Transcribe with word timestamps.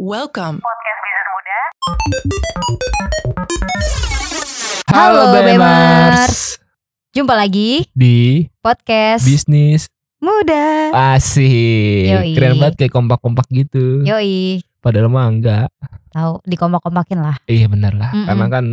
Welcome. 0.00 0.64
Halo, 4.88 5.36
Bemers. 5.36 6.56
Jumpa 7.12 7.36
lagi 7.36 7.84
di 7.92 8.48
podcast 8.60 9.20
bisnis 9.22 9.92
muda. 10.16 10.88
asik. 11.14 12.16
Yoi. 12.16 12.32
Keren 12.32 12.56
banget 12.56 12.80
kayak 12.80 12.96
kompak-kompak 12.96 13.44
gitu. 13.52 14.00
Yoi, 14.00 14.64
Padahal 14.80 15.12
mah 15.12 15.28
enggak. 15.28 15.68
tahu 16.08 16.40
dikompak-kompakin 16.42 17.20
lah. 17.20 17.36
Iya 17.44 17.68
bener 17.68 17.92
lah. 17.92 18.10
Mm-mm. 18.10 18.24
Karena 18.24 18.46
kan 18.48 18.64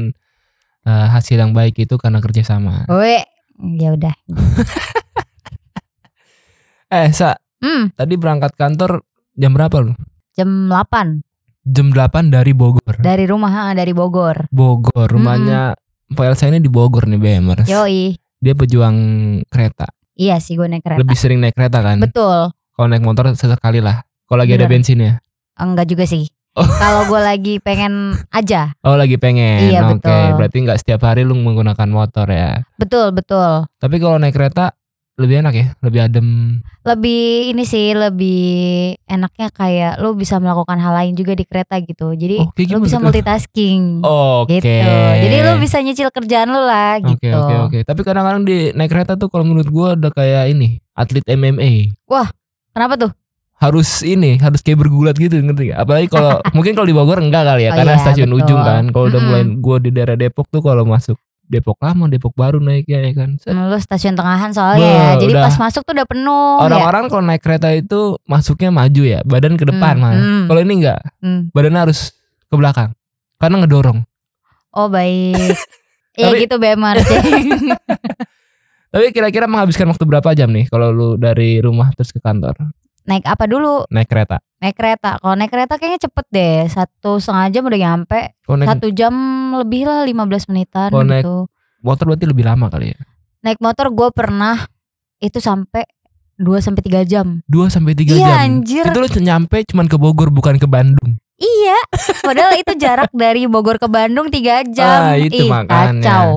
eh, 0.88 1.08
hasil 1.12 1.38
yang 1.38 1.52
baik 1.52 1.76
itu 1.78 2.00
karena 2.00 2.24
kerjasama. 2.24 2.88
Woi, 2.88 3.20
ya 3.76 3.92
udah. 3.92 4.16
Eh 6.88 7.12
Sa, 7.12 7.36
Hmm, 7.60 7.92
tadi 7.92 8.16
berangkat 8.16 8.56
kantor 8.56 9.04
jam 9.36 9.52
berapa 9.52 9.84
lu? 9.84 9.92
Jam 10.38 10.70
8 10.70 11.26
Jam 11.68 11.92
8 11.92 12.30
dari 12.32 12.54
Bogor. 12.56 13.02
dari 13.04 13.28
rumah 13.28 13.52
ha, 13.52 13.76
dari 13.76 13.92
Bogor. 13.92 14.48
Bogor. 14.56 15.12
Rumahnya 15.12 15.76
Pak 16.08 16.26
Elsa 16.32 16.48
ini 16.48 16.64
di 16.64 16.72
Bogor 16.72 17.12
nih 17.12 17.20
BMers. 17.20 17.68
Yoi. 17.68 18.16
Dia 18.40 18.56
pejuang 18.56 18.96
kereta. 19.52 19.92
Iya 20.16 20.40
sih 20.40 20.56
gue 20.56 20.64
naik 20.64 20.88
kereta. 20.88 21.04
Lebih 21.04 21.18
sering 21.20 21.44
naik 21.44 21.60
kereta 21.60 21.84
kan? 21.84 22.00
Betul. 22.00 22.56
Kalau 22.56 22.88
naik 22.88 23.04
motor 23.04 23.36
sesekali 23.36 23.84
lah. 23.84 24.08
Kalau 24.32 24.40
lagi 24.40 24.56
ada 24.56 24.64
Bener. 24.64 24.80
bensin 24.80 25.00
ya. 25.04 25.14
Enggak 25.60 25.92
juga 25.92 26.08
sih. 26.08 26.32
Oh. 26.56 26.64
Kalau 26.64 27.04
gue 27.12 27.20
lagi 27.20 27.54
pengen 27.60 28.16
aja. 28.32 28.72
Oh 28.88 28.96
lagi 28.96 29.20
pengen. 29.20 29.68
Iya, 29.68 29.92
Oke, 29.92 30.08
betul. 30.08 30.26
berarti 30.40 30.58
nggak 30.64 30.80
setiap 30.80 31.02
hari 31.04 31.28
lu 31.28 31.36
menggunakan 31.36 31.90
motor 31.92 32.32
ya. 32.32 32.64
Betul, 32.80 33.12
betul. 33.12 33.68
Tapi 33.76 33.96
kalau 34.00 34.16
naik 34.18 34.34
kereta 34.34 34.72
lebih 35.18 35.42
enak 35.42 35.54
ya, 35.58 35.68
lebih 35.82 36.00
adem. 36.06 36.28
Lebih 36.86 37.50
ini 37.50 37.66
sih 37.66 37.98
lebih 37.98 38.46
enaknya 39.10 39.50
kayak 39.50 39.98
lu 39.98 40.14
bisa 40.14 40.38
melakukan 40.38 40.78
hal 40.78 40.94
lain 40.94 41.18
juga 41.18 41.34
di 41.34 41.42
kereta 41.42 41.82
gitu. 41.82 42.14
Jadi 42.14 42.38
Oh, 42.46 42.54
gimana 42.54 42.86
bisa 42.86 42.98
multitasking. 43.02 44.06
Oke. 44.46 44.62
Gitu. 44.62 44.70
Jadi 45.26 45.36
lu 45.42 45.58
bisa 45.58 45.82
nyicil 45.82 46.14
kerjaan 46.14 46.54
lu 46.54 46.62
lah 46.62 47.02
Oke 47.02 47.18
gitu. 47.18 47.34
oke 47.34 47.54
oke. 47.66 47.80
Tapi 47.82 48.02
kadang-kadang 48.06 48.46
di 48.46 48.70
naik 48.78 48.94
kereta 48.94 49.18
tuh 49.18 49.26
kalau 49.28 49.42
menurut 49.42 49.66
gua 49.74 49.98
udah 49.98 50.14
kayak 50.14 50.54
ini 50.54 50.78
atlet 50.94 51.26
MMA. 51.26 51.98
Kenapa 52.78 52.94
tuh? 52.94 53.12
Harus 53.58 54.06
ini, 54.06 54.38
harus 54.38 54.62
kayak 54.62 54.86
bergulat 54.86 55.18
gitu 55.18 55.34
ngerti 55.42 55.74
gak? 55.74 55.82
Apalagi 55.82 56.14
kalau 56.14 56.38
mungkin 56.56 56.78
kalau 56.78 56.86
di 56.86 56.94
Bogor 56.94 57.18
enggak 57.26 57.42
kali 57.42 57.66
ya, 57.66 57.74
Oh 57.74 57.82
karena 57.82 57.98
iya, 57.98 58.02
stasiun 58.06 58.30
betul. 58.30 58.46
ujung 58.46 58.62
kan. 58.62 58.84
Kalau 58.94 59.06
udah 59.10 59.22
mulai 59.26 59.44
gua 59.58 59.78
di 59.82 59.90
daerah 59.90 60.14
Depok 60.14 60.46
tuh 60.54 60.62
kalau 60.62 60.86
masuk 60.86 61.18
Depok 61.48 61.80
lama, 61.80 62.06
Depok 62.06 62.32
baru 62.32 62.60
naiknya 62.60 63.00
ya 63.02 63.12
kan. 63.14 63.30
Set. 63.38 63.50
Hmm, 63.50 63.68
Lu 63.68 63.78
stasiun 63.78 64.14
tengahan 64.14 64.52
soalnya 64.52 64.84
Wah, 64.84 64.92
ya. 64.94 65.10
Jadi 65.18 65.32
udah. 65.32 65.44
pas 65.44 65.56
masuk 65.58 65.82
tuh 65.82 65.94
udah 65.94 66.06
penuh 66.06 66.52
ya. 66.54 66.64
Orang-orang 66.64 67.04
kalau 67.08 67.24
naik 67.24 67.40
kereta 67.40 67.72
itu 67.72 68.00
masuknya 68.24 68.70
maju 68.70 69.02
ya, 69.02 69.20
badan 69.24 69.56
ke 69.56 69.64
depan 69.64 69.96
Hmm, 69.96 70.04
malah. 70.04 70.20
hmm. 70.20 70.44
Kalau 70.46 70.60
ini 70.62 70.74
enggak, 70.78 71.00
Hmm. 71.18 71.42
badannya 71.50 71.82
harus 71.84 72.00
ke 72.44 72.56
belakang. 72.56 72.92
Karena 73.38 73.56
ngedorong. 73.62 74.00
Oh 74.72 74.88
baik. 74.88 75.36
Iya 76.18 76.34
gitu 76.34 76.58
BMR. 76.58 76.98
Tapi 78.88 79.06
kira-kira 79.12 79.46
menghabiskan 79.46 79.86
waktu 79.86 80.02
berapa 80.02 80.34
jam 80.34 80.50
nih 80.50 80.66
kalau 80.66 80.90
lu 80.90 81.10
dari 81.14 81.60
rumah 81.60 81.94
terus 81.94 82.10
ke 82.10 82.18
kantor 82.18 82.56
naik 83.08 83.24
apa 83.24 83.48
dulu? 83.48 83.88
naik 83.88 84.06
kereta? 84.06 84.38
Naik 84.58 84.76
kereta. 84.76 85.16
Kalau 85.18 85.34
naik 85.34 85.50
kereta 85.50 85.74
kayaknya 85.76 86.02
cepet 86.04 86.26
deh. 86.30 86.60
Satu 86.68 87.18
setengah 87.18 87.48
jam 87.50 87.64
udah 87.64 87.80
nyampe. 87.80 88.20
Naik 88.44 88.68
Satu 88.68 88.88
jam 88.92 89.14
lebih 89.56 89.86
lah 89.86 90.04
15 90.04 90.50
menitan 90.50 90.90
Kalau 90.90 91.06
naik- 91.06 91.24
gitu. 91.24 91.38
motor 91.80 92.04
berarti 92.06 92.26
lebih 92.26 92.44
lama 92.44 92.68
kali 92.68 92.92
ya? 92.92 93.00
Naik 93.42 93.60
motor 93.60 93.88
gue 93.90 94.10
pernah 94.12 94.68
itu 95.18 95.40
sampai 95.40 95.86
2 96.36 96.60
sampai 96.60 96.82
3 96.84 97.02
jam. 97.02 97.42
2 97.46 97.70
sampai 97.70 97.94
3 97.94 98.14
Iya 98.14 98.28
jam. 98.28 98.38
anjir. 98.44 98.84
Itu 98.86 99.00
lu 99.00 99.10
nyampe 99.24 99.58
cuman 99.64 99.86
ke 99.88 99.98
Bogor 99.98 100.30
bukan 100.30 100.58
ke 100.58 100.68
Bandung. 100.68 101.16
Iya. 101.38 101.78
Padahal 102.22 102.58
itu 102.58 102.74
jarak 102.76 103.14
dari 103.14 103.46
Bogor 103.46 103.78
ke 103.78 103.86
Bandung 103.86 104.28
3 104.28 104.66
jam. 104.68 105.00
Ah, 105.06 105.16
itu 105.16 105.46
Ih, 105.46 105.50
makanya. 105.50 106.02
kacau. 106.02 106.28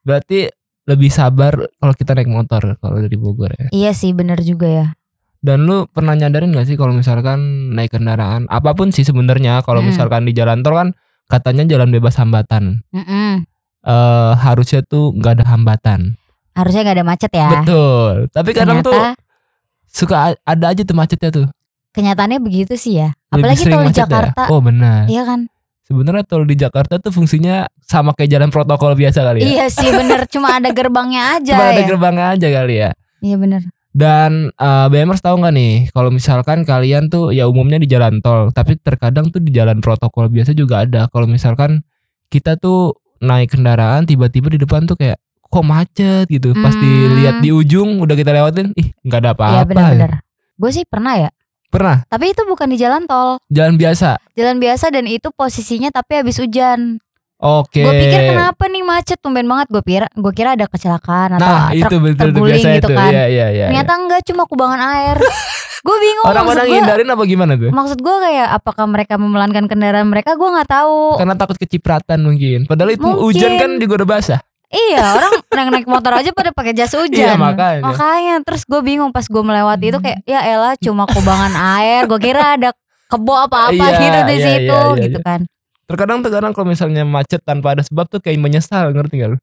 Berarti 0.00 0.48
lebih 0.84 1.08
sabar 1.08 1.56
kalau 1.76 1.94
kita 1.96 2.12
naik 2.12 2.28
motor 2.28 2.76
kalau 2.76 2.96
dari 2.98 3.16
Bogor 3.16 3.52
ya. 3.52 3.68
Iya 3.70 3.92
sih 3.92 4.12
bener 4.12 4.40
juga 4.40 4.68
ya. 4.68 4.86
Dan 5.44 5.68
lu 5.68 5.84
pernah 5.86 6.16
nyadarin 6.16 6.50
gak 6.50 6.64
sih 6.64 6.74
kalau 6.74 6.96
misalkan 6.96 7.36
naik 7.70 7.92
kendaraan 7.92 8.48
apa 8.48 8.72
pun 8.72 8.88
sih 8.88 9.04
sebenarnya 9.04 9.60
kalau 9.60 9.84
Hmm. 9.84 9.92
misalkan 9.92 10.24
di 10.24 10.32
jalan 10.32 10.64
tol 10.64 10.72
kan 10.72 10.96
katanya 11.24 11.68
jalan 11.68 11.92
bebas 11.92 12.16
hambatan. 12.16 12.80
Mm-mm. 12.90 13.44
Eh 13.82 14.32
harusnya 14.34 14.80
tuh 14.80 15.12
nggak 15.12 15.32
ada 15.38 15.44
hambatan. 15.46 16.16
Harusnya 16.54 16.80
gak 16.82 16.96
ada 16.96 17.04
macet 17.04 17.28
ya. 17.28 17.48
Betul. 17.60 18.32
Tapi 18.32 18.50
kadang 18.50 18.80
tuh 18.80 18.96
suka 19.84 20.32
ada 20.38 20.64
aja 20.66 20.80
tuh 20.80 20.96
macetnya 20.96 21.30
tuh. 21.30 21.46
kenyataannya 21.92 22.42
begitu 22.42 22.74
sih 22.74 22.98
ya. 22.98 23.14
Apalagi 23.30 23.62
tol 23.64 23.84
di 23.84 23.86
macet 23.86 23.94
ya? 23.94 24.02
Jakarta. 24.02 24.42
Oh 24.50 24.58
benar. 24.58 25.06
Iya 25.06 25.22
kan? 25.22 25.46
Sebenarnya 25.84 26.24
tol 26.24 26.42
di 26.42 26.56
Jakarta 26.56 26.98
tuh 26.98 27.12
fungsinya 27.12 27.68
sama 27.84 28.16
kayak 28.16 28.32
jalan 28.32 28.50
protokol 28.50 28.96
biasa 28.96 29.22
kali 29.22 29.44
ya. 29.44 29.46
Iya 29.46 29.64
sih 29.68 29.92
bener. 29.92 30.24
Cuma 30.32 30.56
ada 30.56 30.72
gerbangnya 30.72 31.38
aja 31.38 31.54
Cuma 31.54 31.64
ada 31.70 31.78
ya. 31.78 31.86
gerbangnya 31.86 32.26
aja 32.32 32.48
kali 32.50 32.74
ya. 32.80 32.90
Iya 33.20 33.36
bener. 33.36 33.62
Dan 33.94 34.50
eh, 34.50 34.86
BMers 34.90 35.22
tahu 35.22 35.38
nggak 35.38 35.54
nih 35.54 35.74
kalau 35.88 36.10
misalkan 36.10 36.66
kalian 36.66 37.06
tuh 37.06 37.30
ya 37.30 37.46
umumnya 37.46 37.78
di 37.78 37.86
jalan 37.86 38.18
tol, 38.18 38.50
tapi 38.50 38.74
terkadang 38.76 39.30
tuh 39.30 39.38
di 39.38 39.54
jalan 39.54 39.78
protokol 39.78 40.26
biasa 40.26 40.50
juga 40.50 40.82
ada. 40.82 41.06
Kalau 41.06 41.24
misalkan 41.24 41.86
kita 42.26 42.58
tuh 42.58 42.98
naik 43.22 43.54
kendaraan 43.54 44.02
tiba-tiba 44.02 44.50
di 44.50 44.58
depan 44.58 44.84
tuh 44.84 44.98
kayak 44.98 45.14
kok 45.40 45.62
macet 45.62 46.26
gitu. 46.26 46.50
Pas 46.52 46.74
Hmm. 46.74 46.82
dilihat 46.82 47.36
di 47.38 47.48
ujung 47.48 48.02
udah 48.02 48.12
kita 48.12 48.34
lewatin, 48.34 48.74
ih 48.74 48.90
nggak 49.00 49.20
ada 49.20 49.30
Iya 49.30 49.38
apa-apa. 49.62 49.62
bener-bener. 49.64 50.12
Gue 50.54 50.70
sih 50.70 50.82
pernah 50.82 51.14
ya. 51.16 51.30
Pernah 51.70 52.06
Tapi 52.06 52.30
itu 52.30 52.42
bukan 52.44 52.66
di 52.66 52.78
jalan 52.78 53.02
tol. 53.04 53.38
jalan 53.48 53.74
biasa. 53.74 54.18
Jalan 54.34 54.58
biasa 54.58 54.90
dan 54.90 55.06
itu 55.06 55.30
posisinya 55.30 55.90
tapi 55.90 56.18
habis 56.18 56.38
hujan. 56.38 56.98
Oke. 57.44 57.78
Gue 57.78 57.92
pikir 57.94 58.20
kenapa 58.30 58.64
nih 58.66 58.80
macet 58.80 59.18
tumben 59.20 59.44
banget. 59.44 59.68
Gue 59.68 59.82
kira 59.82 60.08
gue 60.08 60.32
kira 60.32 60.56
ada 60.56 60.64
kecelakaan 60.64 61.36
atau 61.36 61.44
Nah, 61.44 61.68
truk 61.68 61.76
itu 61.76 61.96
betul 62.00 62.16
terguling 62.32 62.64
gitu 62.64 62.80
itu. 62.80 62.88
kan. 62.90 63.10
Iya, 63.12 63.24
iya, 63.28 63.46
iya. 63.50 63.64
Ternyata 63.68 63.92
enggak 63.94 64.20
cuma 64.24 64.42
kubangan 64.44 64.80
air. 64.80 65.16
gue 65.84 65.96
bingung 66.00 66.24
Orang 66.24 66.42
maksud 66.42 66.56
pada 66.56 66.64
gue. 66.64 66.72
ngindarin 66.72 67.08
apa 67.10 67.22
gimana 67.24 67.52
tuh? 67.54 67.68
Maksud 67.68 67.98
gue 68.00 68.16
kayak 68.18 68.48
apakah 68.50 68.84
mereka 68.88 69.14
memelankan 69.14 69.64
kendaraan 69.66 70.08
mereka 70.08 70.32
gue 70.32 70.48
nggak 70.48 70.70
tahu. 70.70 71.20
Karena 71.20 71.34
takut 71.36 71.56
kecipratan 71.56 72.18
mungkin. 72.20 72.64
Padahal 72.64 72.90
itu 72.90 73.04
Mungkin. 73.04 73.20
hujan 73.22 73.52
kan 73.54 73.70
juga 73.76 74.00
udah 74.00 74.08
basah. 74.10 74.40
Iya 74.66 75.04
orang 75.20 75.32
naik 75.52 75.68
naik 75.70 75.86
motor 75.86 76.12
aja 76.14 76.32
pada 76.32 76.50
pakai 76.50 76.72
jas 76.72 76.90
hujan. 76.90 77.12
Iya, 77.12 77.36
makanya. 77.36 77.84
Makanya 77.84 78.34
terus 78.40 78.64
gue 78.64 78.80
bingung 78.80 79.12
pas 79.12 79.22
gue 79.22 79.42
melewati 79.44 79.92
itu 79.92 80.00
kayak 80.00 80.24
ya 80.24 80.40
elah 80.42 80.74
cuma 80.80 81.04
kubangan 81.04 81.52
air. 81.76 82.08
Gue 82.08 82.16
kira 82.18 82.56
ada 82.56 82.72
kebo 83.04 83.36
apa-apa 83.38 83.76
Iya, 83.76 84.00
gitu 84.00 84.18
di 84.24 84.32
iya, 84.32 84.40
situ 84.42 84.72
iya, 84.72 84.88
iya, 84.88 85.02
gitu 85.04 85.20
iya. 85.20 85.28
kan. 85.28 85.40
Terkadang 85.84 86.20
terkadang 86.20 86.52
kalau 86.52 86.66
misalnya 86.66 87.04
macet 87.04 87.40
tanpa 87.40 87.72
ada 87.72 87.82
sebab 87.82 88.08
tuh 88.08 88.18
kayak 88.18 88.36
menyesal 88.36 88.88
ngerti 88.90 89.20
gak 89.20 89.30
lu? 89.32 89.38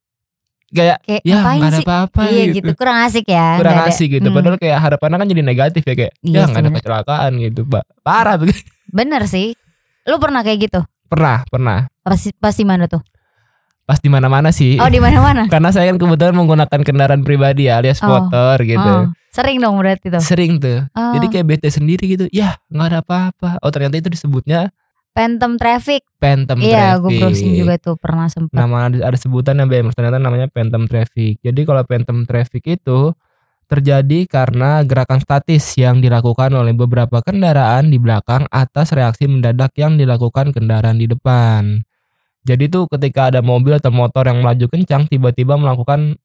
Kayak 0.71 1.03
Kayak 1.03 1.21
ya 1.27 1.35
nggak 1.35 1.67
ada 1.67 1.79
apa-apa 1.83 2.21
iya 2.31 2.43
gitu. 2.47 2.63
gitu. 2.63 2.79
kurang 2.79 2.97
asik 3.03 3.27
ya. 3.27 3.59
Kurang 3.59 3.75
ada- 3.77 3.91
asik 3.91 4.07
gitu. 4.09 4.23
Hmm, 4.25 4.35
Padahal 4.35 4.55
kayak 4.55 4.77
harapannya 4.79 5.17
kan 5.19 5.27
jadi 5.27 5.43
negatif 5.43 5.83
ya 5.83 5.93
kayak 5.93 6.13
Iya 6.21 6.31
ya 6.33 6.43
nggak 6.47 6.61
ada 6.63 6.69
kecelakaan 6.73 7.31
gitu, 7.37 7.61
Pak. 7.67 7.83
Parah 7.99 8.35
tuh. 8.39 8.47
bener 8.97 9.27
sih. 9.27 9.51
Lu 10.07 10.15
pernah 10.17 10.41
kayak 10.41 10.59
gitu? 10.65 10.81
pernah, 11.05 11.43
pernah. 11.45 11.91
Pasti 12.01 12.31
pasti 12.33 12.63
mana 12.63 12.87
tuh? 12.87 13.03
Pas 13.83 13.99
di 13.99 14.07
mana-mana 14.07 14.55
sih. 14.55 14.79
Oh 14.79 14.87
di 14.87 15.03
mana-mana. 15.03 15.43
Karena 15.51 15.75
saya 15.75 15.91
kan 15.91 15.99
kebetulan 15.99 16.31
menggunakan 16.33 16.79
kendaraan 16.79 17.21
pribadi 17.21 17.67
ya, 17.67 17.83
alias 17.83 17.99
Oh. 17.99 18.07
motor 18.07 18.55
gitu. 18.63 18.79
Oh, 18.79 19.11
sering 19.29 19.59
dong 19.59 19.75
berarti 19.75 20.07
tuh. 20.07 20.23
Sering 20.23 20.55
tuh. 20.55 20.87
Oh, 20.95 21.19
Jadi 21.19 21.27
kayak 21.27 21.45
bete 21.45 21.67
sendiri 21.67 22.07
gitu. 22.07 22.25
Ya, 22.31 22.55
nggak 22.71 22.87
ada 22.87 22.99
apa-apa. 23.03 23.59
Oh, 23.59 23.67
ternyata 23.67 23.99
itu 23.99 24.07
disebutnya 24.07 24.71
Phantom 25.11 25.59
traffic. 25.59 26.07
phantom 26.23 26.63
Iya, 26.63 26.95
gue 27.01 27.11
traffic. 27.11 27.19
browsing 27.19 27.51
juga 27.59 27.75
tuh 27.75 27.95
pernah 27.99 28.31
sempet. 28.31 28.55
nama 28.55 28.87
ada, 28.87 29.11
ada 29.11 29.17
sebutan 29.19 29.59
yang 29.59 29.67
BM 29.67 29.91
ternyata 29.91 30.23
namanya 30.23 30.47
phantom 30.47 30.87
traffic. 30.87 31.41
Jadi 31.43 31.61
kalau 31.67 31.83
phantom 31.83 32.23
traffic 32.23 32.63
itu 32.63 33.11
terjadi 33.71 34.27
karena 34.27 34.83
gerakan 34.83 35.23
statis 35.23 35.63
yang 35.79 36.03
dilakukan 36.03 36.51
oleh 36.51 36.75
beberapa 36.75 37.23
kendaraan 37.23 37.87
di 37.87 37.99
belakang 37.99 38.43
atas 38.51 38.91
reaksi 38.91 39.31
mendadak 39.31 39.71
yang 39.79 39.95
dilakukan 39.95 40.51
kendaraan 40.51 40.99
di 40.99 41.07
depan. 41.07 41.79
Jadi 42.43 42.67
tuh 42.67 42.91
ketika 42.91 43.31
ada 43.31 43.39
mobil 43.39 43.79
atau 43.79 43.93
motor 43.93 44.27
yang 44.27 44.43
melaju 44.43 44.67
kencang 44.67 45.07
tiba-tiba 45.07 45.55
melakukan 45.55 46.19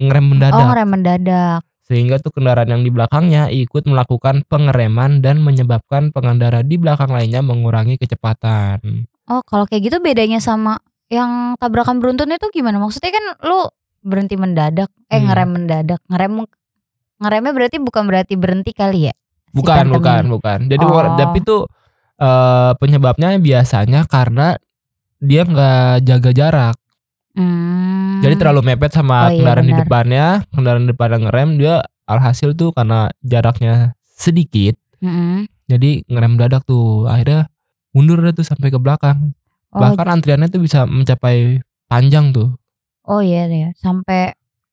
ngerem 0.00 0.24
Oh 0.24 0.30
mendadak 0.32 0.66
ngerem 0.72 0.88
mendadak. 0.88 1.60
Sehingga 1.86 2.18
tuh 2.18 2.34
kendaraan 2.34 2.66
yang 2.66 2.82
di 2.82 2.90
belakangnya 2.90 3.46
ikut 3.46 3.86
melakukan 3.86 4.42
pengereman 4.50 5.22
dan 5.22 5.38
menyebabkan 5.38 6.10
pengendara 6.10 6.66
di 6.66 6.74
belakang 6.76 7.14
lainnya 7.14 7.46
mengurangi 7.46 7.94
kecepatan. 7.94 9.06
Oh 9.30 9.42
kalau 9.46 9.70
kayak 9.70 9.86
gitu 9.90 10.02
bedanya 10.02 10.42
sama 10.42 10.82
yang 11.06 11.54
tabrakan 11.62 12.02
beruntun 12.02 12.34
itu 12.34 12.50
gimana? 12.50 12.82
Maksudnya 12.82 13.14
kan 13.14 13.24
lu 13.46 13.70
berhenti 14.02 14.34
mendadak, 14.34 14.90
eh 15.06 15.18
Hmm. 15.18 15.30
ngerem 15.30 15.48
mendadak, 15.54 16.00
ngerem 16.10 16.42
ngeremnya 17.22 17.52
berarti 17.54 17.76
bukan 17.78 18.02
berarti 18.10 18.34
berhenti 18.34 18.74
kali 18.74 19.10
ya? 19.10 19.14
Si 19.14 19.54
Bukan, 19.54 19.76
Phantom 19.88 19.94
bukan, 20.02 20.22
bukan. 20.28 20.58
Jadi 20.68 20.84
Oh. 20.84 21.14
tapi 21.16 21.38
tuh 21.46 21.62
eh, 22.16 22.72
penyebabnya 22.80 23.36
biasanya 23.36 24.08
karena 24.08 24.56
dia 25.20 25.44
nggak 25.44 26.00
jaga 26.04 26.30
jarak. 26.32 26.76
Hmm. 27.36 28.24
Jadi 28.24 28.34
terlalu 28.34 28.60
mepet 28.64 28.90
sama 28.90 29.28
Oh 29.28 29.30
iya, 29.30 29.38
kendaraan 29.38 29.62
di 29.62 29.70
benar. 29.70 29.82
depannya, 29.84 30.26
kendaraan 30.50 30.86
depannya 30.88 31.18
ngerem 31.20 31.50
dia 31.56 31.74
alhasil 32.04 32.56
tuh 32.56 32.72
karena 32.72 33.12
jaraknya 33.20 33.92
sedikit, 34.08 34.74
Mm-mm. 34.98 35.44
jadi 35.66 36.00
ngerem 36.08 36.40
dadak 36.40 36.64
tuh. 36.64 37.04
Akhirnya 37.04 37.52
mundur 37.92 38.18
dah 38.18 38.32
tuh 38.32 38.42
sampai 38.42 38.72
ke 38.72 38.80
belakang. 38.80 39.36
Oh, 39.68 39.84
Bahkan 39.84 40.08
antriannya 40.08 40.48
tuh 40.48 40.64
bisa 40.64 40.88
mencapai 40.88 41.60
panjang 41.86 42.32
tuh. 42.32 42.56
oh 43.04 43.20
iya 43.20 43.44
ya, 43.46 43.70
sampai 43.76 44.32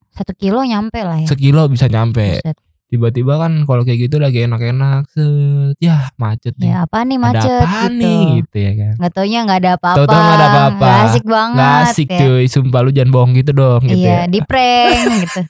satu 0.09 0.31
kilo 0.33 0.63
nyampe 0.63 1.03
lah 1.03 1.21
ya. 1.21 1.27
Sekilo 1.27 1.67
bisa 1.67 1.85
nyampe. 1.85 2.39
Buset. 2.39 2.57
Tiba-tiba 2.93 3.41
kan 3.41 3.65
kalau 3.65 3.81
kayak 3.81 4.05
gitu 4.05 4.21
lagi 4.21 4.45
enak-enak 4.45 5.09
set. 5.09 5.73
Ya 5.81 6.13
macet 6.13 6.53
nih. 6.61 6.69
Ya 6.69 6.85
apa 6.85 7.01
nih 7.01 7.17
Ada 7.17 7.25
macet 7.25 7.49
apaan 7.57 7.89
gitu. 7.89 7.97
nih 8.05 8.21
gitu 8.37 8.57
ya 8.61 8.71
kan. 8.77 8.93
Nggak 9.01 9.11
taunya 9.17 9.39
nggak 9.41 9.59
ada 9.65 9.71
apa-apa. 9.73 9.97
Tahu-tahu 9.97 10.21
nggak 10.21 10.37
ada 10.37 10.45
apa-apa. 10.45 10.77
Nggak 10.85 11.01
asik 11.09 11.25
banget. 11.25 11.57
Nggak 11.57 11.73
asik 11.81 12.07
ya. 12.07 12.19
cuy, 12.21 12.43
sumpah 12.45 12.79
lu 12.85 12.89
jangan 12.93 13.09
bohong 13.09 13.31
gitu 13.33 13.51
dong 13.51 13.81
gitu 13.89 13.97
Iya, 14.05 14.13
ya. 14.13 14.19
di 14.29 14.39
prank 14.45 15.09
gitu. 15.25 15.41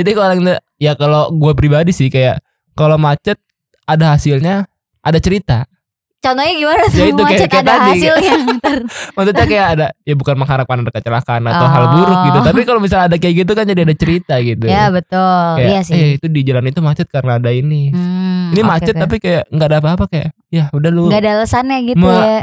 Jadi 0.00 0.10
kalau 0.16 0.32
ya 0.80 0.92
kalau 0.96 1.22
gue 1.28 1.52
pribadi 1.52 1.92
sih 1.92 2.08
kayak 2.08 2.40
kalau 2.72 2.96
macet 2.96 3.36
ada 3.84 4.16
hasilnya, 4.16 4.64
ada 5.04 5.18
cerita. 5.20 5.68
Contohnya 6.26 6.52
gimana 6.52 6.82
tuh 6.84 6.96
Ya 6.96 7.06
itu 7.06 7.22
kayak- 7.22 7.40
kayak 7.46 7.62
ada 7.62 7.70
tadi. 7.72 7.90
hasilnya. 7.94 8.34
Maksudnya 9.16 9.44
kayak 9.44 9.66
ada 9.70 9.86
ya 10.02 10.14
bukan 10.14 10.34
mengharapkan 10.34 10.76
ada 10.78 10.90
kecelakaan 10.90 11.42
atau 11.44 11.66
hal 11.66 11.84
Oh. 11.84 11.90
buruk 11.94 12.18
gitu. 12.24 12.38
Tapi 12.42 12.60
kalau 12.62 12.80
misalnya 12.80 13.06
ada 13.06 13.16
kayak 13.16 13.34
gitu 13.40 13.52
kan 13.52 13.64
jadi 13.64 13.80
ada 13.82 13.94
cerita 13.94 14.34
gitu. 14.38 14.64
ya 14.64 14.90
betul. 14.90 15.46
Kayak, 15.54 15.68
iya 15.68 15.80
sih. 15.80 15.94
Eh 15.94 16.10
itu 16.16 16.26
di 16.26 16.40
jalan 16.42 16.66
itu 16.66 16.80
macet 16.80 17.06
karena 17.06 17.38
ada 17.38 17.48
ini. 17.48 17.90
Hmm, 17.90 18.50
ini 18.50 18.60
macet 18.60 18.92
oke. 18.92 19.00
tapi 19.00 19.16
kayak 19.16 19.46
nggak 19.48 19.68
ada 19.68 19.78
apa-apa 19.78 20.04
kayak 20.06 20.30
ya 20.48 20.66
udah 20.70 20.90
lu 20.90 21.06
nggak 21.06 21.20
ada 21.20 21.32
alasannya 21.36 21.78
gitu 21.86 22.02
ya. 22.02 22.42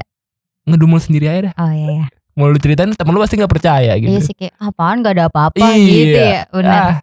ngedumul 0.64 0.98
sendiri 0.98 1.26
aja 1.28 1.42
dah. 1.46 1.54
Oh 1.58 1.70
iya 1.70 1.88
iya. 1.94 2.06
Mau 2.34 2.48
lu 2.48 2.56
ceritain 2.56 2.90
temen 2.90 3.12
lu 3.12 3.20
pasti 3.20 3.36
nggak 3.36 3.52
percaya 3.52 3.94
gitu. 3.94 4.08
Iya 4.08 4.20
sih 4.20 4.34
kayak 4.34 4.56
apaan 4.58 5.02
nggak 5.02 5.14
ada 5.14 5.26
apa-apa 5.28 5.66
Iya. 5.70 5.92
gitu 5.92 6.20
ya. 6.20 6.42
Benar. 6.50 6.72
Ah, 6.72 6.96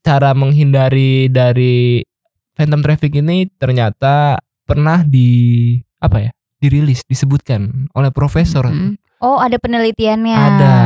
cara 0.00 0.30
menghindari 0.30 1.26
dari 1.26 2.04
phantom 2.52 2.80
traffic 2.80 3.12
ini 3.14 3.48
ternyata 3.50 4.36
pernah 4.62 5.00
di 5.00 5.74
apa 6.00 6.30
ya? 6.30 6.30
dirilis 6.60 7.04
disebutkan 7.04 7.92
oleh 7.92 8.10
profesor. 8.12 8.68
Mm-mm. 8.68 8.96
Oh 9.20 9.40
ada 9.40 9.56
penelitiannya. 9.56 10.36
Ada 10.36 10.76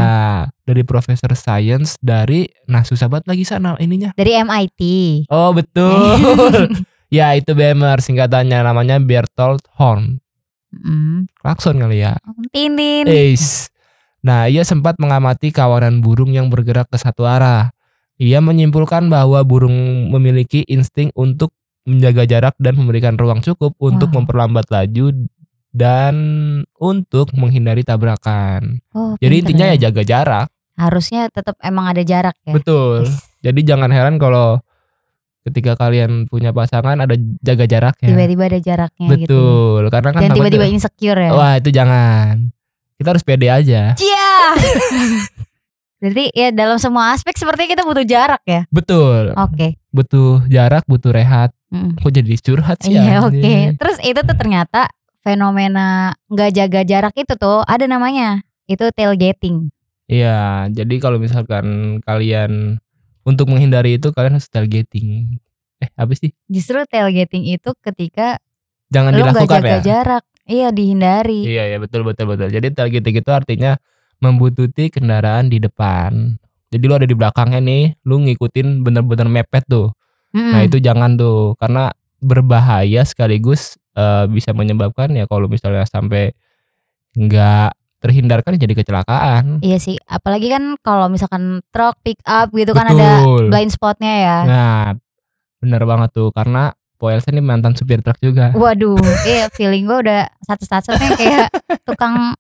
dari 0.63 0.83
profesor 0.87 1.35
science 1.35 1.99
dari 1.99 2.47
nah 2.71 2.87
susah 2.87 3.11
banget 3.11 3.27
lagi 3.27 3.45
sana 3.47 3.75
ininya. 3.83 4.15
Dari 4.15 4.39
MIT. 4.39 4.81
Oh 5.31 5.51
betul. 5.51 6.15
ya 7.17 7.35
itu 7.35 7.51
BMR 7.55 7.99
singkatannya 7.99 8.63
namanya 8.63 9.03
Bertolt 9.03 9.67
Horn. 9.75 10.23
Mm. 10.71 11.27
Klakson 11.43 11.83
kali 11.83 12.07
ya. 12.07 12.15
Tinin. 12.55 13.11
Eis. 13.11 13.75
Nah, 14.21 14.47
ia 14.53 14.63
sempat 14.69 15.01
mengamati 15.01 15.49
kawanan 15.49 16.05
burung 16.05 16.31
yang 16.31 16.53
bergerak 16.53 16.87
ke 16.93 17.01
satu 17.01 17.25
arah. 17.25 17.73
Ia 18.21 18.39
menyimpulkan 18.45 19.09
bahwa 19.09 19.41
burung 19.43 20.13
memiliki 20.13 20.61
insting 20.69 21.09
untuk 21.17 21.57
menjaga 21.91 22.23
jarak 22.25 22.55
dan 22.57 22.75
memberikan 22.75 23.15
ruang 23.15 23.43
cukup 23.43 23.75
untuk 23.77 24.09
Wow. 24.09 24.23
memperlambat 24.23 24.71
laju 24.71 25.27
dan 25.71 26.15
untuk 26.77 27.31
menghindari 27.33 27.83
tabrakan. 27.83 28.79
Oh, 28.91 29.15
Jadi 29.17 29.35
pinter 29.37 29.43
intinya 29.45 29.67
ya 29.69 29.77
jaga 29.85 30.03
jarak. 30.03 30.49
harusnya 30.75 31.29
tetap 31.29 31.59
emang 31.61 31.87
ada 31.87 32.01
jarak 32.01 32.33
ya. 32.43 32.55
Betul. 32.55 33.05
Is, 33.05 33.21
Jadi 33.41 33.61
jangan 33.63 33.91
heran 33.91 34.17
kalau 34.17 34.65
ketika 35.41 35.73
kalian 35.75 36.25
punya 36.25 36.51
pasangan 36.51 36.97
ada 36.97 37.13
jaga 37.41 37.65
jarak 37.65 37.97
ya. 37.99 38.09
Tiba-tiba 38.09 38.43
ada 38.47 38.61
jaraknya 38.61 39.07
gitu. 39.11 39.21
Betul. 39.29 39.83
Karena 39.89 40.11
kan 40.11 40.21
Dan 40.23 40.31
tiba-tiba 40.33 40.67
insecure 40.67 41.21
ya. 41.21 41.31
Wah, 41.33 41.55
itu 41.57 41.69
jangan. 41.69 42.49
Kita 42.97 43.09
harus 43.11 43.25
pede 43.25 43.49
aja. 43.49 43.93
Cia. 43.95 44.33
Berarti 46.01 46.33
ya 46.33 46.49
dalam 46.49 46.81
semua 46.81 47.13
aspek 47.13 47.37
sepertinya 47.37 47.69
kita 47.71 47.85
butuh 47.85 48.05
jarak 48.05 48.41
ya. 48.45 48.65
Betul. 48.69 49.37
Oke. 49.37 49.77
butuh 49.91 50.47
jarak, 50.47 50.87
butuh 50.87 51.11
rehat. 51.11 51.51
Mm. 51.71 52.03
Kok 52.03 52.11
jadi 52.11 52.35
curhat 52.43 52.79
sih? 52.83 52.99
Iya 52.99 53.23
oke. 53.23 53.39
anjing? 53.39 53.79
Terus 53.79 53.99
itu 54.03 54.21
tuh 54.27 54.37
ternyata 54.37 54.91
fenomena 55.23 56.19
nggak 56.27 56.51
jaga 56.51 56.81
jarak 56.83 57.15
itu 57.15 57.35
tuh 57.39 57.63
ada 57.65 57.87
namanya. 57.87 58.43
Itu 58.67 58.91
tailgating. 58.91 59.71
Iya, 60.11 60.67
jadi 60.75 60.95
kalau 60.99 61.23
misalkan 61.23 61.99
kalian 62.03 62.83
untuk 63.23 63.47
menghindari 63.47 63.99
itu 63.99 64.11
kalian 64.11 64.39
harus 64.39 64.51
tailgating. 64.51 65.39
Eh, 65.79 65.91
apa 65.95 66.11
sih? 66.19 66.35
Justru 66.51 66.83
tailgating 66.91 67.47
itu 67.47 67.71
ketika 67.79 68.43
Jangan 68.91 69.15
lu 69.15 69.23
dilakukan 69.23 69.63
jaga 69.63 69.79
ya. 69.79 69.83
jarak. 69.83 70.25
Iya 70.51 70.69
dihindari. 70.75 71.47
Iya, 71.47 71.63
iya 71.71 71.79
betul 71.79 72.03
betul 72.03 72.27
betul. 72.27 72.51
Jadi 72.51 72.75
tailgating 72.75 73.23
itu 73.23 73.31
artinya 73.31 73.79
membututi 74.19 74.91
kendaraan 74.91 75.47
di 75.47 75.63
depan. 75.63 76.35
Jadi 76.71 76.85
lu 76.87 76.95
ada 76.95 77.07
di 77.07 77.15
belakangnya 77.15 77.63
nih, 77.63 77.85
lu 78.07 78.19
ngikutin 78.27 78.83
bener-bener 78.83 79.27
mepet 79.31 79.63
tuh. 79.67 79.95
Mm-mm. 80.31 80.53
Nah, 80.55 80.63
itu 80.63 80.79
jangan 80.79 81.19
tuh 81.19 81.59
karena 81.59 81.91
berbahaya 82.21 83.03
sekaligus 83.03 83.81
eh, 83.97 84.25
bisa 84.31 84.55
menyebabkan 84.55 85.11
ya 85.17 85.25
kalau 85.27 85.51
misalnya 85.51 85.83
sampai 85.89 86.35
nggak 87.17 87.75
terhindarkan 88.01 88.57
jadi 88.57 88.73
kecelakaan. 88.73 89.61
Iya 89.61 89.77
sih, 89.77 90.01
apalagi 90.09 90.49
kan 90.49 90.81
kalau 90.81 91.13
misalkan 91.13 91.61
truk 91.69 92.01
pick 92.01 92.19
up 92.25 92.49
gitu 92.57 92.73
kan 92.73 92.97
ada 92.97 93.21
Betul. 93.21 93.53
blind 93.53 93.73
spotnya 93.73 94.15
ya. 94.17 94.39
Nah, 94.49 94.85
bener 95.61 95.83
banget 95.85 96.11
tuh 96.17 96.33
karena 96.33 96.73
Po 97.01 97.09
Elsa 97.09 97.33
ini 97.33 97.41
mantan 97.41 97.73
supir 97.73 98.05
truk 98.05 98.21
juga. 98.21 98.53
Waduh, 98.53 99.01
iya 99.29 99.49
feeling 99.53 99.89
gue 99.89 99.99
udah 100.05 100.29
satu-satunya 100.45 101.09
kayak 101.17 101.49
tukang 101.89 102.37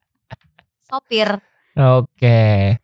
sopir. 0.84 1.40
Oke. 1.76 2.76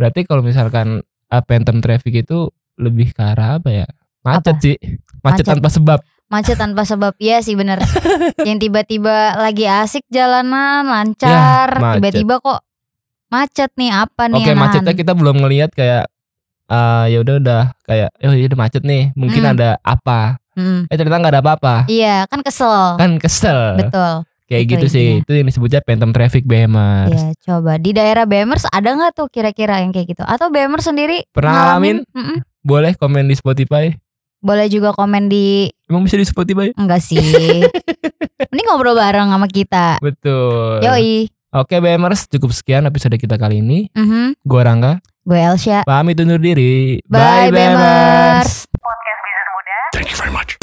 Berarti 0.00 0.20
kalau 0.24 0.40
misalkan 0.40 1.04
uh, 1.04 1.42
phantom 1.44 1.84
traffic 1.84 2.24
itu 2.24 2.48
lebih 2.80 3.12
ke 3.12 3.20
arah 3.20 3.60
apa 3.60 3.68
ya? 3.68 3.88
Macet 4.20 4.54
Apa? 4.54 4.62
sih. 4.62 4.76
Macet, 5.18 5.42
Macet. 5.42 5.46
tanpa 5.46 5.68
sebab. 5.68 5.98
Macet 6.28 6.56
tanpa 6.56 6.82
sebab, 6.84 7.12
iya 7.16 7.40
sih 7.40 7.54
bener. 7.54 7.80
Yang 8.48 8.68
tiba-tiba 8.68 9.16
lagi 9.34 9.64
asik 9.64 10.04
jalanan, 10.08 10.84
lancar, 10.84 11.72
Ya, 11.72 11.96
tiba-tiba 11.96 12.36
kok 12.38 12.60
macet 13.28 13.68
nih 13.76 13.92
apa 13.92 14.24
nih 14.24 14.40
Oke, 14.40 14.48
yang 14.48 14.56
macetnya 14.58 14.88
nahan? 14.88 15.00
kita 15.04 15.12
belum 15.12 15.36
ngelihat 15.36 15.70
kayak 15.72 16.08
uh, 16.66 17.04
ya 17.04 17.20
udah 17.20 17.34
udah 17.36 17.62
kayak 17.84 18.08
oh 18.24 18.32
ya 18.32 18.46
udah 18.48 18.58
macet 18.58 18.82
nih. 18.84 19.12
Mungkin 19.12 19.42
Hmm. 19.44 19.52
ada 19.52 19.68
apa? 19.80 20.40
Mm. 20.56 20.88
Eh 20.88 20.96
ternyata 20.96 21.16
nggak 21.20 21.34
ada 21.36 21.42
apa-apa. 21.44 21.74
Iya, 21.86 22.24
kan 22.26 22.40
kesel. 22.40 22.96
Kan 22.96 23.16
kesel. 23.16 23.76
Betul. 23.78 24.24
Kayak 24.48 24.62
itu 24.64 24.70
gitu 24.74 24.86
sih. 24.88 25.08
Itu 25.20 25.32
yang 25.32 25.44
disebutnya 25.44 25.84
phantom 25.84 26.10
traffic 26.10 26.48
BMR. 26.48 27.08
Iya, 27.08 27.28
coba 27.38 27.76
di 27.76 27.92
daerah 27.92 28.24
Bemers 28.24 28.64
ada 28.66 28.90
nggak 28.90 29.12
tuh 29.12 29.28
kira-kira 29.28 29.84
yang 29.84 29.92
kayak 29.92 30.08
gitu? 30.08 30.24
Atau 30.24 30.48
Bemers 30.48 30.82
sendiri 30.82 31.28
Pernah 31.30 31.52
ngalamin? 31.76 32.00
Mm-mm. 32.08 32.40
Boleh 32.60 32.96
komen 32.96 33.28
di 33.28 33.36
Spotify. 33.36 33.92
Boleh 34.38 34.66
juga 34.66 34.92
komen 34.92 35.26
di 35.26 35.66
Emang 35.84 36.02
bisa 36.02 36.14
di 36.14 36.22
Spotify? 36.22 36.70
enggak 36.72 37.00
sih. 37.00 37.18
Ini 38.52 38.60
ngobrol 38.64 38.94
bareng 38.94 39.28
sama 39.28 39.46
kita. 39.46 39.98
Betul. 39.98 40.78
Yoi. 40.80 41.26
Oke 41.50 41.76
BMers, 41.76 42.28
cukup 42.28 42.52
sekian 42.52 42.84
episode 42.84 43.16
kita 43.16 43.34
kali 43.34 43.58
ini. 43.58 43.88
Mhm. 43.92 44.36
Gua 44.42 44.62
Rangga, 44.62 45.00
Gue 45.24 45.40
Elsya. 45.40 45.80
pamit 45.82 46.16
undur 46.16 46.36
diri. 46.36 47.00
Bye, 47.04 47.48
BMers. 47.48 48.68
Bemers. 48.68 48.68
Thank 49.90 50.12
you 50.12 50.16
very 50.16 50.30
much. 50.30 50.54